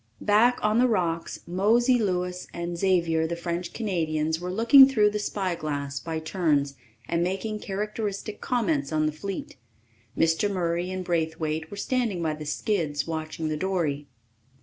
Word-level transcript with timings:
Back 0.21 0.57
on 0.63 0.79
the 0.79 0.87
rocks, 0.87 1.41
Mosey 1.45 1.99
Louis 2.01 2.47
and 2.55 2.75
Xavier, 2.75 3.27
the 3.27 3.35
French 3.35 3.71
Canadians, 3.71 4.39
were 4.41 4.49
looking 4.51 4.87
through 4.89 5.11
the 5.11 5.19
spyglass 5.19 5.99
by 5.99 6.17
turns 6.17 6.73
and 7.07 7.21
making 7.21 7.59
characteristic 7.59 8.41
comments 8.41 8.91
on 8.91 9.05
the 9.05 9.11
fleet. 9.11 9.57
Mr. 10.17 10.49
Murray 10.51 10.89
and 10.89 11.05
Braithwaite 11.05 11.69
were 11.69 11.77
standing 11.77 12.19
by 12.23 12.33
the 12.33 12.47
skids, 12.47 13.05
watching 13.05 13.47
the 13.49 13.57
dory. 13.57 14.07